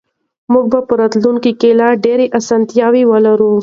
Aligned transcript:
موږ 0.51 0.65
به 0.71 0.79
په 0.87 0.93
راتلونکي 1.01 1.51
کې 1.59 1.69
لا 1.79 1.87
ډېرې 2.05 2.25
اسانتیاوې 2.39 3.03
ولرو. 3.11 3.51